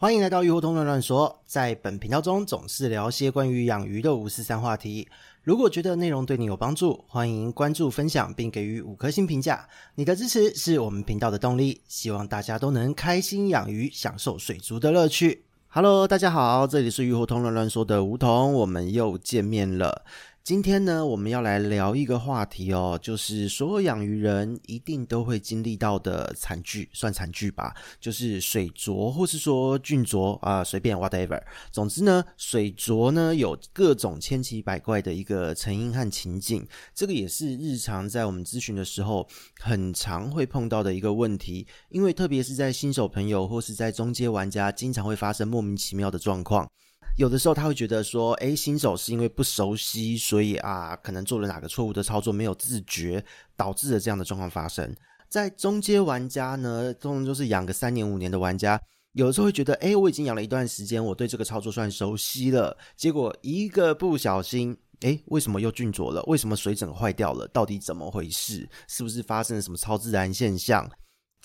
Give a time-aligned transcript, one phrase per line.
[0.00, 5.08] 欢迎来到鱼活通乱乱说，在本频道中总是聊些关于养鱼的五四三话题。
[5.42, 9.68] 如果觉得内容对你有帮助，欢迎关注、分享并给予五颗星评价。
[9.96, 11.80] 你的支持是我们频道的动力。
[11.88, 15.46] 希望大家都能开心养鱼，享受水族的乐趣。
[15.66, 20.04] Hello，大家好，这里是鱼活通乱乱说的梧桐，我们又见面了。
[20.48, 31.38] 今天呢，我们要来聊一个话题哦，就是所有养鱼人一定都会经历到的惨剧，算惨剧吧，就是水浊或是说菌浊啊，随便 whatever。
[31.70, 39.28] 总之呢，水浊呢有各种千奇百怪的一个成因和情境，这个也是日常在我们咨询的时候
[39.60, 46.66] 很常会碰到的一个问题，因为特别是在新手朋友或是在中阶玩家，经常会发生莫名其妙的状况。
[47.18, 53.22] 有的时候他会觉得说，诶，新手是因为不熟悉，所以啊，可能做了哪个错误的操作，没有自觉，
[53.56, 54.94] 导致了这样的状况发生。
[55.28, 58.80] 在中阶玩家呢，通常就是养个三年五年的玩家，
[59.14, 66.22] 有的时候会觉得，诶，我已经养了一段时间，我对这个操作算熟悉了，结果一个不小心，诶，为什么又菌浊了？
[66.28, 67.48] 为什么水整坏掉了？
[67.48, 68.68] 到底怎么回事？
[68.86, 70.88] 是不是发生了什么超自然现象？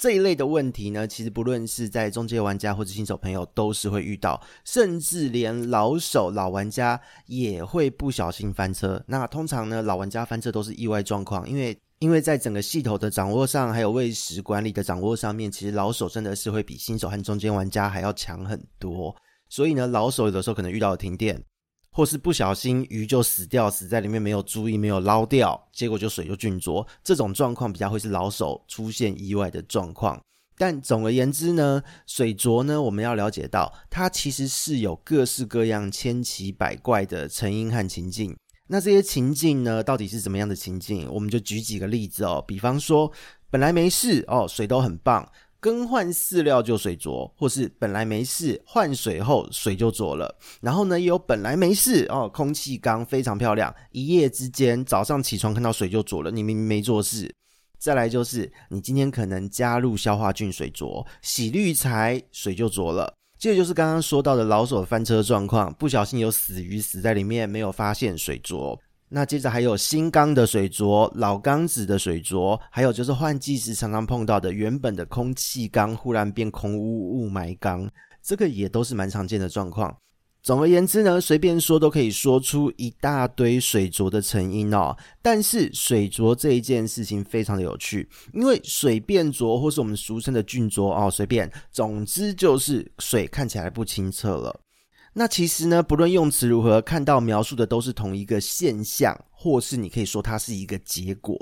[0.03, 9.01] 这一类的问题呢，其实不论是在中间玩家或者新手朋友都是会遇到，甚至连老手老玩家也会不小心翻车。
[9.07, 19.15] 那通常呢，老玩家翻车都是意外状况，因为因为在整个系统的掌握上，还有喂食管理的掌握上面，其实老手真的是会比新手和中间玩家还要强很多。
[19.47, 21.41] 所以呢，老手有的时候可能遇到停电。
[21.93, 26.85] 或是不小心鱼就死掉，死在里面没有注意，没有捞掉，结果就水就菌浊。
[27.03, 30.19] 这种状况比较会是老手出现意外的状况。
[30.57, 38.35] 但总而言之呢，水浊呢，我们要了解到它其实是有各式各样千奇百怪的成因和情境。
[38.67, 41.07] 那这些情境呢，到底是怎么样的情境？
[41.11, 42.43] 我们就举几个例子哦。
[42.47, 43.11] 比方说，
[43.49, 45.27] 本来没事哦，水都很棒。
[45.63, 50.37] 更换饲料就水浊，或是本来没事，换水后水就浊了。
[50.59, 57.33] 然后呢，也有本来没事哦，空气缸非常漂亮，一夜之间早上起床看到水就浊了，你明明没做事。
[57.79, 63.13] 再来就是你今天可能加入消化菌水浊，洗滤材水就浊了。
[63.39, 68.77] 这就是刚刚说到的老手翻车状况，不小心有死鱼死在里面，没有发现水浊。
[69.15, 77.87] 那接着还有新缸的水浊、老缸子的水浊，还有就是换季时常常碰到的原本的空气缸忽然变空污雾霾缸，
[78.23, 79.95] 这个也都是蛮常见的状况。
[80.41, 84.97] 总而言之呢，随便说都可以说出一大堆水浊的成因哦。
[85.21, 94.59] 但是水浊这一件事情非常的有趣，因为水变浊或是我们俗称的菌浊哦，随便，总之就是水看起来不清澈了。
[95.15, 101.37] 那其实呢，不论用词如何，看到描述的都是同一个现象，或是你可以说它是一个结果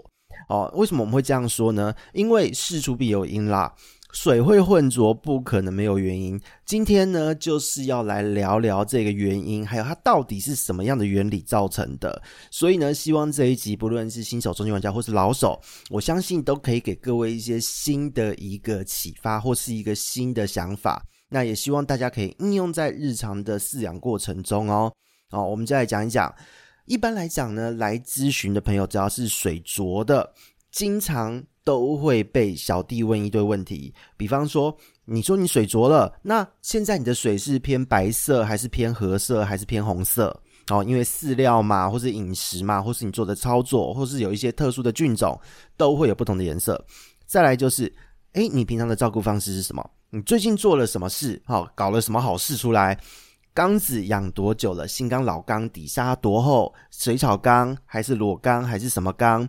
[0.49, 0.69] 哦。
[0.75, 1.93] 为什么我们会这样说呢？
[2.13, 3.73] 因为事出必有因啦，
[4.11, 6.37] 水会混浊，不可能没有原因。
[6.65, 12.21] 今天呢，就是要来聊聊这个原因，还有它到底是什么样的原理造成的。
[12.51, 15.57] 所以呢，希望这一集不论是新手、中级玩家或是老手，
[15.89, 21.01] 我相信都可以给各位一些新的一个启发，或是一个新的想法。
[21.33, 24.91] 那也希望大家可以应用在日常的饲养过程中哦。
[25.29, 26.33] 好，我们再来讲一讲。
[26.85, 30.29] 一般来讲呢，来咨询的朋友只要是水浊的，
[30.71, 33.93] 经常都会被小弟问一堆问题。
[34.17, 34.75] 比方说，
[35.05, 40.37] 你说你水浊了，那现在你的水是偏白色，还是偏褐色，还是偏红色？
[40.69, 45.39] 哦，因为饲料嘛，或是饮食嘛，或是你做的操作，或是有一些特殊的菌种，
[45.77, 46.83] 都会有不同的颜色。
[47.25, 47.93] 再来就是，
[48.33, 49.89] 诶，你平常的照顾方式是什么？
[50.13, 51.41] 你最近做了什么事？
[51.45, 52.99] 好，搞了什么好事出来？
[53.53, 54.85] 缸子养多久了？
[54.85, 56.73] 新缸、老缸，底沙多厚？
[56.91, 59.47] 水草缸还是裸缸还是什么缸？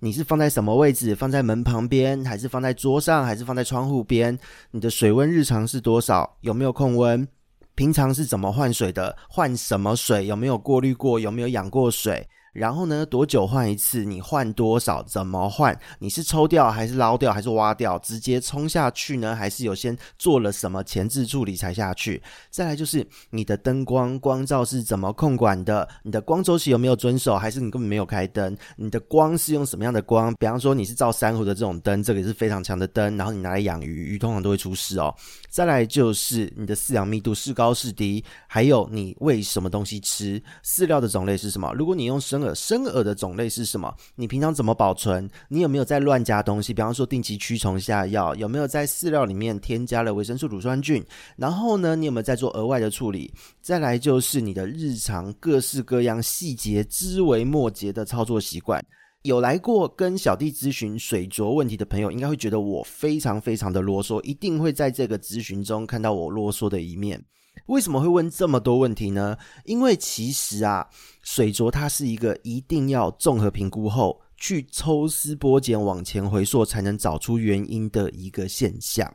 [0.00, 1.14] 你是放在什么位置？
[1.14, 4.36] 放在门旁边，还是放在桌上，还是放在窗户边？
[4.72, 6.38] 你的水温日常是多少？
[6.40, 7.28] 有没有控温？
[7.76, 9.16] 平常是怎么换水的？
[9.28, 10.26] 换什么水？
[10.26, 11.20] 有没有过滤过？
[11.20, 12.28] 有没有养过水？
[12.52, 14.04] 然后呢，多久换一次？
[14.04, 15.02] 你换多少？
[15.04, 15.78] 怎么换？
[15.98, 17.98] 你是抽掉还是捞掉还是挖掉？
[18.00, 19.36] 直接冲下去呢？
[19.36, 22.20] 还是有先做了什么前置处理才下去？
[22.50, 25.88] 再来就是你的灯光光照是怎么控管的？
[26.02, 27.36] 你的光周期有没有遵守？
[27.36, 28.56] 还是你根本没有开灯？
[28.76, 30.34] 你的光是用什么样的光？
[30.34, 35.14] 比方说你是照珊瑚的这种灯，这个也是非常强的灯，然后你拿来养鱼，鱼通常都会出事哦。
[35.48, 38.24] 再来就是你的饲养密度是高是低？
[38.46, 40.42] 还有你喂什么东西吃？
[40.64, 41.72] 饲料的种类是什么？
[41.74, 43.94] 如果你用生生饵的种类是什么？
[44.14, 45.28] 你平常怎么保存？
[45.48, 46.74] 你有没有在乱加东西？
[46.74, 51.04] 比方说定期驱虫下药，有没有在饲料里面添加了维生素乳酸菌？
[51.36, 53.32] 然后呢，你有没有在做额外的处理？
[53.60, 58.84] 再来就是你的日常各式各样细节枝微末节的操作习惯。
[59.22, 67.22] 有来过跟小弟咨询水浊问题的朋友，应该会觉得我非常非常的啰嗦，一定会在这个咨询中看到我啰嗦的一面。
[67.66, 69.36] 为什么会问这么多问题呢？
[69.64, 70.88] 因为其实啊，
[71.22, 79.14] 水浊它是一个一定要综合评估后，去抽丝剥茧往前回溯，才能找出原因的一个现象。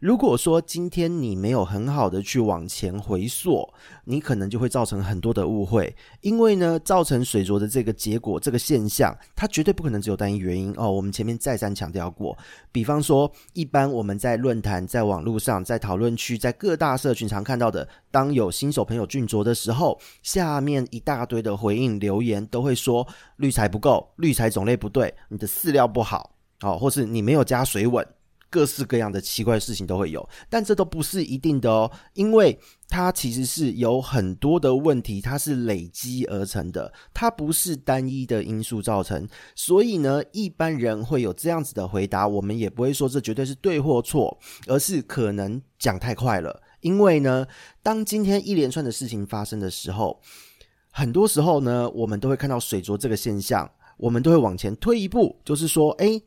[0.00, 3.68] 如果说今天你没有很好的去往前回溯，
[4.06, 5.94] 你可能就会造成很多的误会。
[6.22, 10.90] 因为呢，造成水浊的这个结果、这个现象，它绝对不可能只有单一原因哦。
[10.90, 12.34] 我们前面再三强调过，
[12.72, 23.06] 比方说，一般我们在论坛、在网络上、在讨论区、在各大社群常看到的，当有新手朋友俊浊的时候，下面一大堆的回应留言都会说
[23.36, 26.30] 滤材不够、滤材种类不对、你的饲料不好，
[26.62, 28.02] 哦，或是你没有加水稳。
[28.50, 32.58] 各式各样的奇怪事情都会有，但这都不是一定的哦，因为
[32.88, 39.26] 它其实是有很多的问题，它是累积而成的，它不是单一的因素造成。
[39.54, 44.36] 所以呢，一般人会有这样子的回答，我们也不会说这绝对是对或错，
[44.66, 46.60] 而是可能讲太快了。
[46.80, 47.46] 因为呢，
[47.82, 50.20] 当今天一连串的事情发生的时候，
[50.90, 56.20] 很多时候呢，我们都会看到水浊这个现象，我们都会往前推一步，就是说，诶。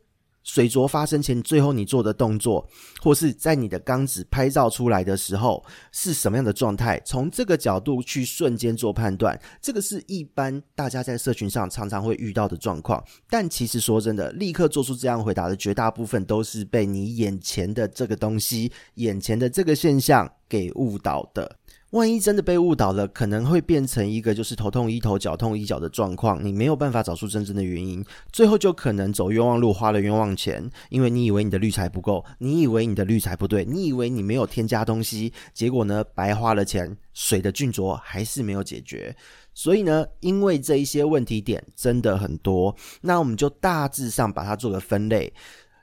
[0.44, 2.64] 水浊发生前，最后你做的动作，
[3.02, 7.00] 或是在你的缸子拍照出来的时候，是什么样的状态？
[7.04, 13.02] 从这个角度去瞬间做判断，这个是一般大家在社群上常常会遇到的状况。
[13.28, 21.56] 但其实说真的，立刻做出这样回答的绝大部分，都是被你眼前的这个东西、眼前的这个现象给误导的。
[21.94, 30.68] 万一真的被误导了，可能会变成一个就是头痛医头、脚痛医脚的状况，你没有办法找出真正的原因，最后就可能走冤枉路，花了冤枉钱。
[30.90, 39.14] 因为你以为你的滤材不够，你以为你的滤材不对，你以为你没有添加东西，结果呢，白花了钱，水的浑浊还是没有解决。
[39.54, 45.32] 所以呢，因为这一些问题点真的很多，那我们就大致上把它做个分类，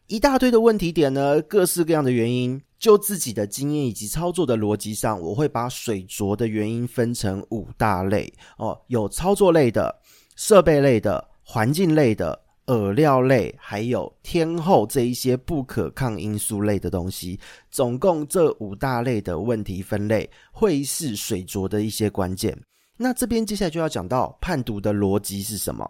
[0.08, 2.62] 一大堆的问题点呢，各式各样的原因。
[2.82, 9.96] 就自己的经验以及操作的逻辑上，我会把水浊的原因分成五大类哦，有操作类的、
[10.36, 17.40] 设备类的、环境类的、饵料类，还有天候这一些不可抗因素类的东西。
[17.70, 22.60] 总共这五大类的问题分类，会是水浊的一些关键。
[22.98, 25.88] 那这边接下来就要讲到判读的逻辑是什么？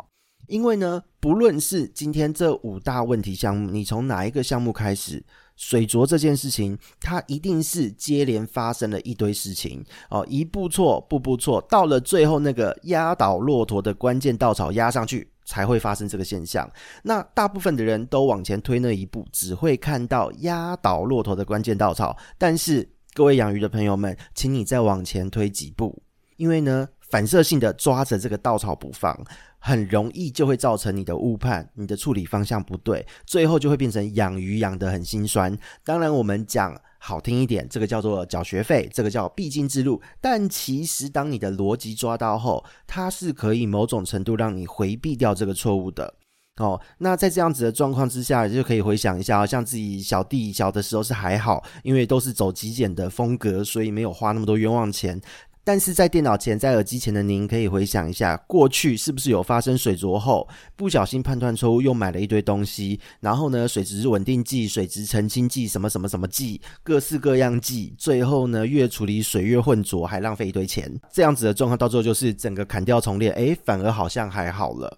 [0.48, 5.24] 因为呢，不论是今天这五大问题项目，你从哪一个项目开始？
[5.62, 16.68] 水浊这件事情，它一定是接连发生了一堆事情哦，一步错，步步错，到了最后那个压倒骆驼的关键稻草压上去，才会发生这个现象。
[17.04, 22.18] 那大部分的人都往前推那一步，只会看到压倒骆驼的关键稻草。
[22.40, 26.02] 但是各位养鱼的朋友们，请你再往前推几步，
[26.38, 29.16] 因为呢，反射性的抓着这个稻草不放。
[29.64, 35.56] 很容易就会造成你的误判，你的处理方向不对，最后就会变成养鱼养得很心酸。
[35.86, 40.02] 当然，我们讲好听一点，这个叫做缴学费，这个叫必经之路。
[40.20, 46.12] 但其实，当你的逻辑抓到后，它是可以某种程度让你回避掉这个错误的。
[46.58, 55.22] 哦，那在这样子的状况之下，就可以回想一下，像自己小弟小的时候是还好，因为都是走极简的风格，所以没有花那么多冤枉钱。
[55.64, 74.98] 但是在电脑前、在耳机前的您，可以回想一下，过去是不是有发生水浊后，不小心判断错误，又买了一堆东西，然后呢，水质稳定剂、水质澄清剂、什么什么什么剂，各式各样剂，最后呢，越处理水越混浊，还浪费一堆钱，这样子的状况到最后就是整个砍掉重练，诶，反而好像还好了，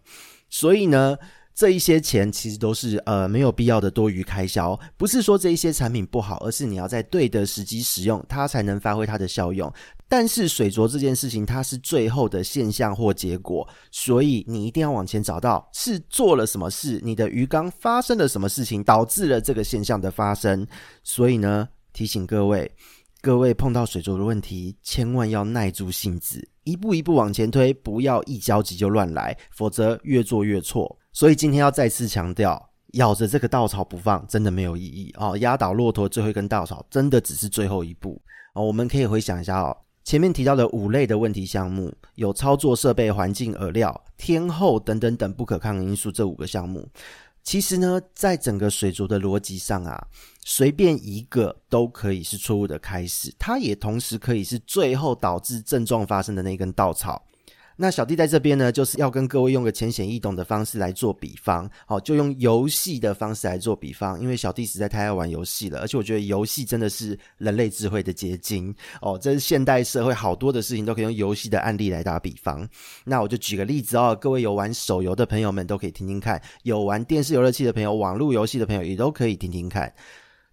[0.50, 1.18] 所以呢。
[1.56, 9.72] 这一些钱其实都是呃没有必要的多余开销，不是说这一些产品不好，而是你要在对的时机使用，它才能发挥它的效用。
[10.08, 20.66] 但是水浊这件事情，它是最后的现象或结果，所以你一定要往前找到是做了什么事，你的鱼缸发生了什么事情，导致了这个现象的发生。
[21.04, 22.72] 所以呢，提醒各位，
[23.22, 30.98] 各位碰到水浊的问题，千万要耐住性子，一步一步往前推，不要一焦急就乱来，否则越做越错。
[31.14, 35.38] 所以今天要再次强调，咬着这个稻草不放，真的没有意义哦。
[35.38, 38.20] 压倒骆驼最后一根稻草，真的只是最后一步
[38.56, 38.66] 哦。
[38.66, 46.90] 我们可以回想一下哦，前面提到的五类的问题项目，有操作设备、环境、饵料、天候等等等不可抗因素这五个项目。
[47.44, 50.08] 其实呢，在整个水族的逻辑上啊，
[50.46, 57.22] 随便一个都可以是错误的开始，它也同时可以是最后导致症状发生的那根稻草。
[57.76, 69.18] 那小弟在这边呢，就是要跟各位用个浅显易懂的方式来做比方，好，就用游戏的方式来做比方，因为小弟实在太爱玩游戏了，而且我觉得游戏真的是人类智慧的结晶哦。
[69.20, 72.68] 这是现代社会好多的事情都可以用游戏的案例来打比方。
[73.04, 79.92] 那我就举个例子哦，各位有玩手游的朋友们都可以听听看，有玩电视游乐器的朋友、网络游戏的朋友也都可以听听看。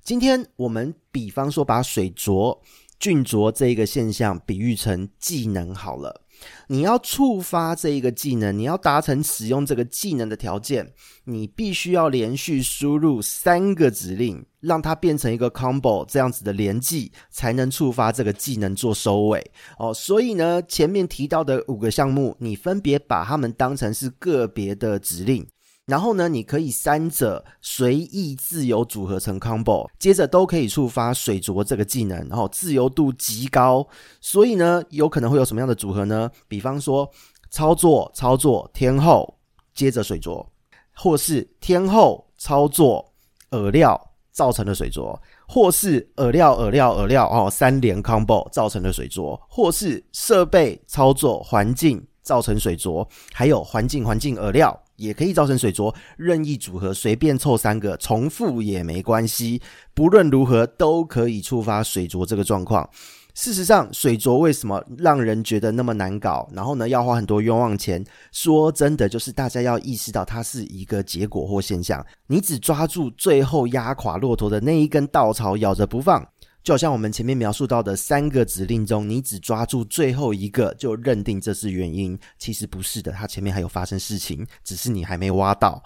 [0.02, 2.58] 今天我们比方说把水浊、
[2.98, 6.22] 峻浊这一个现象比喻成技能好了。
[6.68, 10.92] 你要触发这一个技能，你要达成使用这个技能的条件，
[11.24, 19.50] 你必须要连续输入三个指令，让它变成一个 combo 这样子的连技，才能触发这个技能做收尾。
[19.78, 25.46] 哦，所以呢，前面提到的五个项目，你分别把它们当成是个别的指令。
[25.90, 33.84] 然后呢，你可以三者随意自由组合成 combo，接着都可以触发水浊这个技能，然后自由度极高。
[34.20, 36.30] 所以呢，有可能会有什么样的组合呢？
[36.46, 37.10] 比方说，
[37.50, 39.36] 操作操作天后，
[39.74, 40.48] 接着水浊，
[40.94, 43.12] 或是天后操作
[43.50, 54.78] 饵料造成的水浊，或是饵料饵料饵料哦三连 combo 造成的水浊，或是设备操作环境造成水浊，还有环境环境饵料。
[54.96, 59.58] 也可以造成水浊，任意组合，随便凑三个，重复也没关系。
[59.94, 62.86] 不论如何，都可以触发水浊这个状况。
[63.32, 66.46] 事实上，水浊为什么让人觉得那么难搞？
[66.52, 68.04] 然后呢，要花很多冤枉钱？
[68.30, 72.04] 说真的，就是大家要意识到它是一个结果或现象。
[72.26, 76.22] 你只抓住最后压垮骆驼的那一根稻草，咬着不放。
[76.62, 85.82] 就好像我们前面描述到的三个指令中，你只抓住最后一个就认定这是原因，其实不是的，它前面还有发生事情，只是你还没挖到。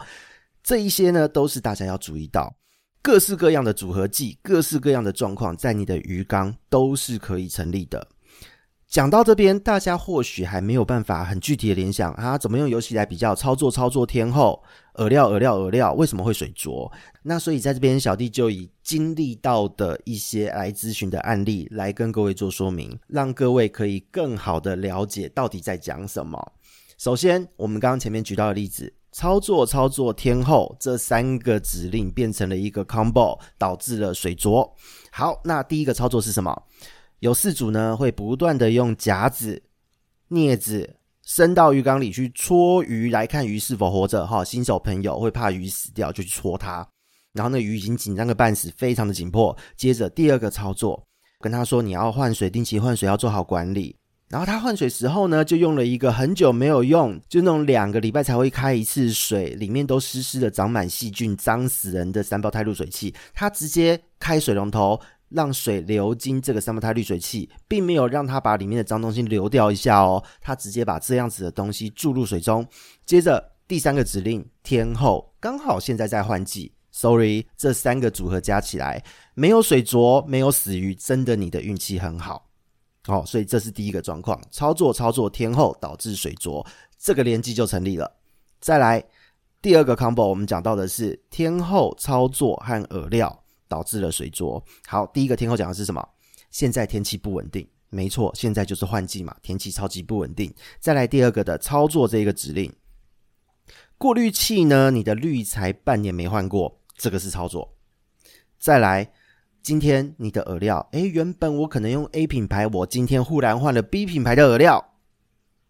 [0.62, 2.56] 这一些呢，都是大家要注意到，
[3.02, 8.08] 各式各样的组合技，各式各样的状况，在你的鱼缸都是可以成立的。
[8.88, 13.70] 讲到这边，大家或许还没有办法很具体的联想啊，怎么用游戏来比较操作？
[13.70, 14.62] 操作天后
[14.94, 16.90] 饵料饵料饵料，为什么会水浊？
[17.22, 26.52] 那所以在这边，小弟就以经历到的一些来咨询的案例来跟各位做说明，让各位可以更好的了解到底在讲什么。
[26.96, 34.72] 首先，我们刚刚前面举到的例子，操作操作天后这三个指令变成了一个 combo，导致了水浊。
[35.10, 36.62] 好，那第一个操作是什么？
[37.18, 39.62] 有四组呢，会不断的用夹子、
[40.28, 44.26] 镊子伸到鱼缸里去戳鱼，来看鱼是否活着。
[44.26, 46.86] 哈，新手朋友会怕鱼死掉，就去戳它。
[47.32, 49.56] 然后那鱼已经紧张个半死，非常的紧迫。
[49.76, 51.02] 接着第二个操作，
[51.40, 53.96] 跟他说你要换水，定期换水要做好管理。
[54.28, 63.14] 然后他换水时候呢，就用了一个很久没有用，就那种两个礼拜才会开一次水，里面都湿湿的、长满细菌、脏死人的三胞胎滤水器。
[63.32, 65.00] 他直接开水龙头。
[65.28, 72.66] 让水流经这个三胞胎滤水器，并没有让它把里面的脏东西流掉一下哦，它直接把这样子的东西注入水中。
[73.04, 79.02] 接着第三个指令天后，刚好现在在换季，sorry，这三个组合加起来
[79.34, 82.48] 没有水浊，没有死鱼，真的你的运气很好。
[83.06, 86.64] 好、哦，所以这是第一个状况，操作操作天后导致水浊，
[86.98, 88.10] 这个连击就成立了。
[88.60, 89.04] 再来
[89.60, 93.43] 第二个 combo，我们讲到的是天后操作和饵料。
[93.74, 94.62] 导致了水浊。
[94.86, 96.08] 好，第一个天后讲的是什么？
[96.52, 100.54] 现在天气不稳定，没错，现在就是换季嘛，天气超级不稳定。
[100.78, 102.72] 再来第二个的操作这个指令，
[103.98, 104.92] 过滤器呢？
[104.92, 107.76] 你的滤材半年没换过，这个是操作。
[108.60, 109.10] 再来，
[109.60, 114.94] 今天你的饵料，诶，原本我可能用 A 品牌，我今天忽然换了 B 品牌的饵料，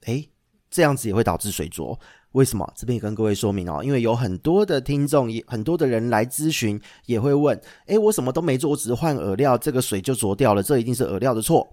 [0.02, 0.28] 诶，
[0.70, 1.98] 这样子也会导致水浊。
[2.34, 2.68] 为什么？
[2.76, 11.66] 这边也跟各位说明哦，因为有很多的听众，也很多的人来咨询，也会问：诶，我什么都没做，我只是换饵料，这个水就浊掉了，这一定是饵料的错。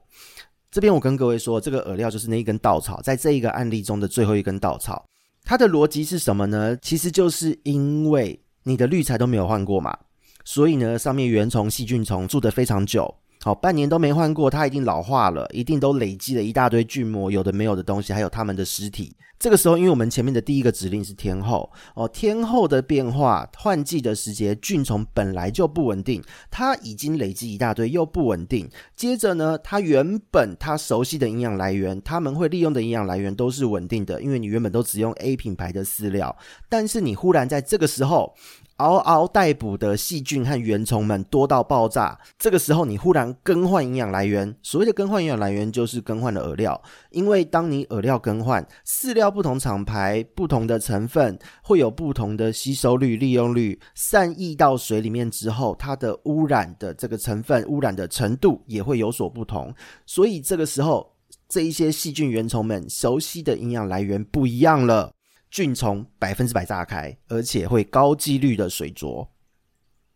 [0.69, 5.03] 这边我跟各位说，这个饵料就是那一根稻草，在这一个案例中的最后一根稻草。
[5.43, 6.77] 它的逻辑是什么呢？
[6.79, 9.97] 其实就是因为你的滤材都没有换过嘛，
[10.45, 13.13] 所以呢，上面原虫、细菌虫住得非常久。
[13.43, 19.15] 好，半年都没换过，它一定老化了，一定都累积了一大堆菌膜，有的没有的东西，还有它们的尸体。
[19.39, 26.21] 这个时候，因为我们前面的第一个指令是天后哦，天后的变化，换季的时节，菌虫本来就不稳定，
[26.51, 28.69] 它已经累积一大堆，又不稳定。
[28.95, 36.37] 接着呢，它原本它熟悉的营养来源，它们会利用的营养来源都是稳定的，因为你原本都只用 A 品牌的饲料，
[36.69, 38.35] 但是你忽然在这个时候。
[38.81, 44.55] 嗷嗷待哺的细菌和原虫们多到爆炸，这个时候你忽然更换营养来源。
[44.63, 46.81] 所谓的更换营养来源，就是更换了饵料。
[47.11, 59.71] 因为当你饵料更换，饲料不同厂牌、不同的成分，会有不同的吸收率、利用率，散溢到水里面之后，它的污染的这个成分、污染的程度也会有所不同。
[60.07, 61.11] 所以这个时候。
[61.47, 65.11] 这一些细菌原虫们熟悉的营养来源不一样了，
[65.51, 69.29] 菌虫百分之百炸开，而且会高几率的水浊，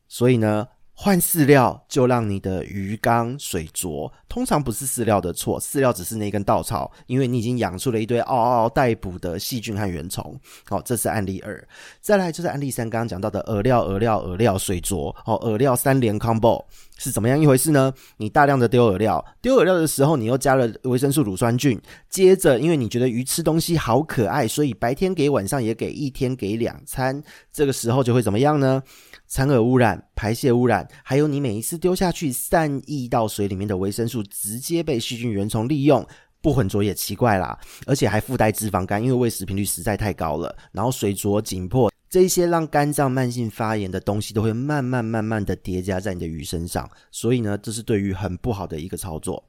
[0.08, 0.70] 所以呢。
[0.98, 10.40] 换饲料就让你的鱼缸水浊，通常不是饲料的错，饲料只是那根稻草，因为你已经养出了一堆嗷嗷待哺的细菌和原虫。
[10.66, 11.68] 好，这是案例二。
[12.00, 15.14] 再来就是案例三，刚刚讲到的饵料、饵料、饵料水浊。
[15.26, 16.64] 好，饵料三连 combo
[16.98, 17.94] 是怎么样一回事呢？
[18.16, 27.22] 你大量的丢饵料，丢饵料的时候，你又加了维生素乳酸菌，接着因为你觉得鱼吃东西好可爱，所以白天给，晚上也给，一天给两餐，
[27.52, 28.82] 这个时候就会怎么样呢？
[29.28, 36.06] 残饵污染、排泄污染，还有你每一次丢下去散溢到水里面的维生素，直接被细菌原虫利用，
[36.42, 37.60] 不混浊也奇怪啦。
[37.86, 49.44] 而且还附带脂肪肝，因为喂食频率实在太高了，然后水浊紧迫，这一些让肝脏慢性发炎的东西都会慢慢慢慢的叠加在你的鱼身上，所以呢，这是对鱼很不好的一个操作。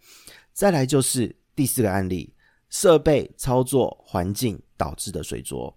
[0.52, 2.32] 再来就是第四个案例，
[2.70, 5.76] 设备、操作、环境导致的水浊。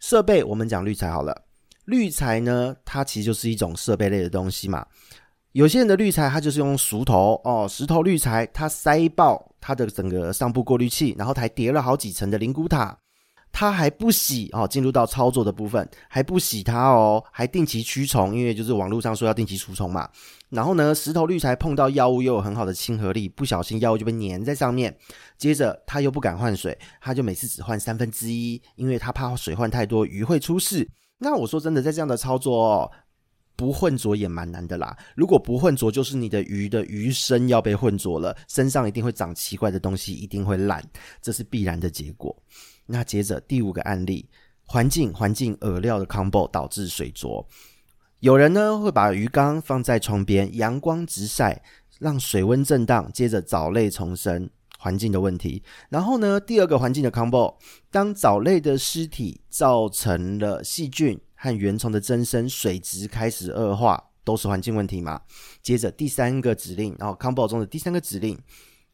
[0.00, 1.43] 设备我们讲滤材好了。
[1.86, 4.86] 滤材呢，它其实就是一种设备类的东西嘛。
[5.52, 12.98] 有些人的滤材，它就是用熟头哦，石头滤材，它塞爆它的整个上部过滤器，然后还叠了好几层的灵骨塔，
[13.52, 14.66] 它还不洗哦。
[14.66, 20.10] 进入到操作的部分，还不洗它哦，还定期驱虫，因为就是网络上说要定期除虫嘛。
[20.50, 24.92] 然后呢，石头滤材碰到药物又有很好的亲和力，不小心药物就被粘在上面。
[25.38, 30.88] 接着他又不敢换水，他就每次只换三分之一，因为他怕水换太多鱼会出事。
[31.18, 32.90] 那我说真的，在这样的操作哦，
[33.56, 34.96] 不混浊也蛮难的啦。
[35.14, 40.84] 如果不混浊，就是你的鱼的鱼身要被混浊了，身上一定会长奇怪的东西，一定会烂，
[41.22, 42.36] 这是必然的结果。
[42.84, 44.28] 那接着第五个案例，
[44.66, 47.46] 环境环境饵料的 combo 导致水浊。
[48.20, 51.62] 有人呢会把鱼缸放在窗边，阳光直晒，
[51.98, 54.50] 让水温震荡，接着藻类丛生。
[54.84, 57.54] 环境的问题，然后呢，第二个环境的 combo，
[57.90, 65.18] 当藻类的尸体造成了细菌和原虫的增生，水质开始恶化，都是环境问题嘛。
[65.62, 68.38] 接着第三个指令，然后 combo 中的第三个指令，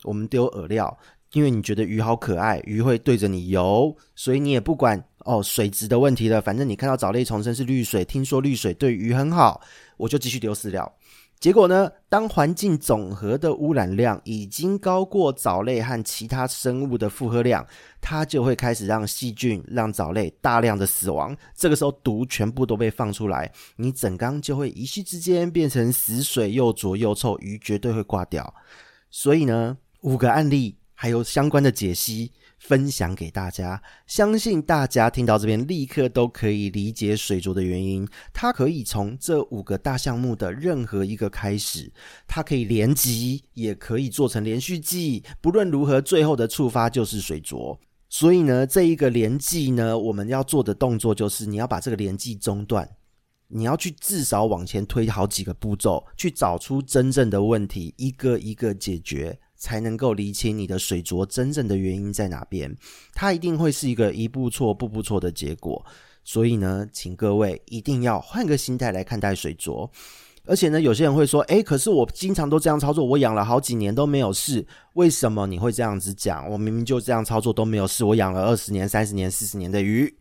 [0.04, 0.96] 我们丢饵料，
[1.32, 9.60] 因为你觉得鱼好可爱，鱼会对着你游，所以你也不管哦水质的问题了，反正你看到藻类丛生是绿水，听说绿水对鱼很好，
[9.96, 10.94] 我就继续丢饲料。
[11.40, 17.66] 结果呢，当环境总和的污染量已经高过藻类和其他生物的负荷量，
[17.98, 21.34] 它就会开始让细菌、让藻类大量的死亡。
[21.54, 28.54] 这个时候毒全部都被放出来，你整缸就会一夕之间变成死水，又浊又臭，鱼绝对会挂掉。
[29.10, 32.30] 所以呢，五个案例还有相关的解析。
[32.58, 38.06] 分享给大家，相信大家听到这边立刻都可以理解水浊的原因。
[38.34, 41.90] 它可以从这五个大项目的任何一个开始，
[42.28, 45.24] 它可以连击，也可以做成连续技。
[45.40, 47.80] 不论如何，最后的触发就是水浊。
[48.10, 52.86] 所以呢，这一个连技呢，我们要做的动作就是，你要把这个连技中断，
[53.48, 59.40] 你要去至少往前推好几个步骤，去找出真正的问题，一个一个解决。
[59.60, 62.74] 才能够厘清你的水浊真正的原因在哪边，
[63.12, 65.84] 它一定会是一个一步错步步错的结果。
[66.24, 69.88] 所以呢，请各位一定要换个心态来看待水浊。
[70.46, 76.48] 而且呢，有些人会说：“诶，可是我经常都这样操作，我养了好几年都没有事，为什么你会这样子讲？
[76.50, 80.12] 我明明就这样操作都没有事，我养了二十年、三十年、四十年的鱼。”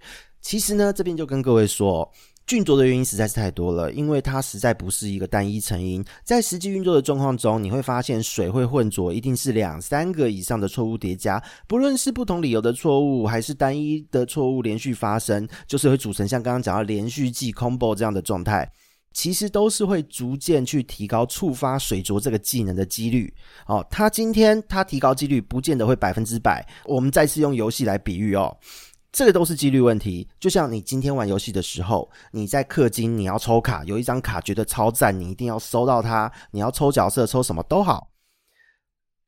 [0.41, 2.11] 其实呢，这边就跟各位说。
[2.49, 6.03] 菌浊的原因实在是太多了，因为它实在不是一个单一成因。
[6.23, 11.39] 在实际运作的状况中，你会发现水会混浊，一定是两三个以上的错误叠加。
[11.67, 18.67] 不论是不同理由的错误，还是单一的错误连续发生，就是会组成像刚刚讲到连续技 combo 这样的状态。
[19.11, 23.31] 其实都是会逐渐去提高触发水浊这个技能的几率。
[23.65, 26.65] 哦，它今天它提高几率，不见得会百分之百。
[26.85, 28.55] 我们再次用游戏来比喻哦。
[29.11, 36.31] 这个都是几率问题，就像你今天玩游戏的时候，你在氪金，你要抽卡，有一张卡觉得超赞，你一定要收到它。
[36.51, 38.11] 你要抽角色，抽什么都好。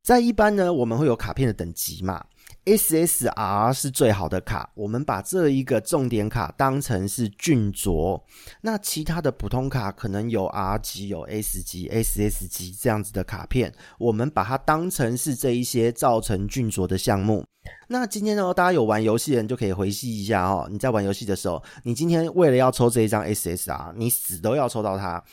[0.03, 2.25] 在一般呢，我们会有卡片的等级嘛。
[2.65, 8.23] SSR 是最好的卡，我们把这一个重点卡当成是俊卓。
[8.61, 17.43] 那其他的普通卡可能有 R 级、有 S 级、SS 级这样子的卡片，我们把它当成是这一些造成俊卓的项目。
[17.87, 20.67] 那今天呢，大家有玩游戏的人就可以回忆一下哦。
[20.71, 25.23] 你在玩游戏的时候，你今天为了要抽这一张 SSR，你死都要抽到它。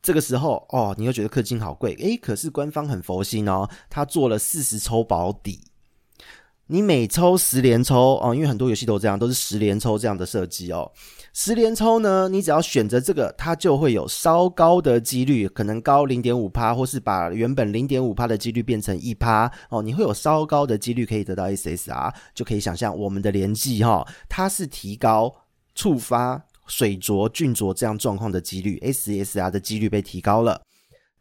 [0.00, 5.60] 这个时候哦，你又觉得氪金好贵，诶，可是官方很佛心哦，他做了四十抽保底。
[6.70, 10.90] 你每抽十连抽哦，因为很多游戏都这样，都是十连抽这样的设计哦。
[11.32, 19.80] 十连抽呢，你只要选择这个，它就会有稍高的几率，可能高零点五趴，或是把原本零点五趴的几率变成一趴哦。
[19.80, 25.34] 你会有稍高的几率可以得到 SSR，就可以想象我们的连技哈，它是提高
[25.74, 30.60] 触发水浊、菌浊这样状况的几率，SSR 的几率被提高了。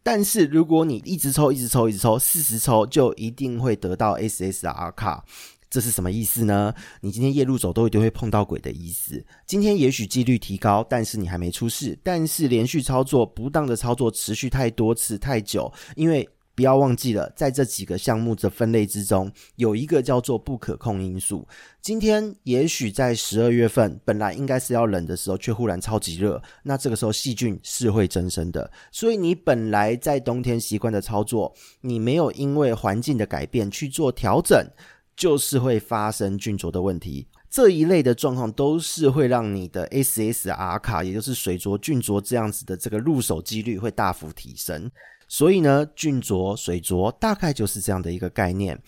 [0.07, 5.25] 但是如果你一直抽、一直抽、一直抽，四十抽就一定会得到 SSR 卡。
[5.69, 6.73] 这是什么意思呢？
[7.01, 9.21] 你今天夜路走都一定会碰到鬼的意思。
[9.45, 11.99] 今天也许几率提高，但是你还没出事。
[12.01, 16.25] 但是连续操作、不当的操作持续太多次、太久，因为
[16.57, 21.47] 不要忘记了，在这几个项目的分类之中，有一个叫做不可控因素。
[21.83, 28.69] 今天也许在十二月份本来应该是要冷的时候，却忽然超级热，那这个时候细菌是会增生的。
[28.91, 34.67] 所以你本来在冬天习惯的操作，你没有因为环境的改变去做调整。
[35.15, 44.91] 就是会发生菌浊的问题，这一类的状况都是会让你的 SSR 卡，也就是水浊菌浊这样子的这个入手几率会大幅提升。
[45.27, 48.81] 所以呢，菌浊水浊大概就是这样的一个概念。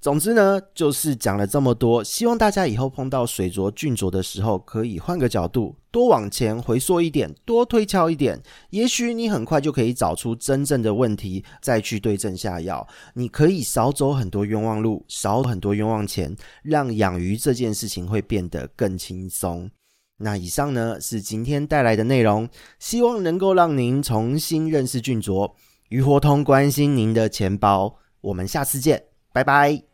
[0.00, 12.84] 总之呢，就是讲了这么多，希望大家以后碰到水浊菌浊的时候，可以换个角度，多往前回缩一点，多推敲一点，也许你很快就可以找出真正的问题，再去对症下药。
[13.14, 19.70] 你可以少走很多冤枉路，少很多冤枉钱，让养鱼这件事情会变得更轻松。
[20.16, 22.48] 那以上呢，是今天带来的内容，
[22.80, 25.54] 希望能够让您重新认识菌浊。
[25.92, 29.91] 鱼活通关心您的钱包，我们下次见，拜拜。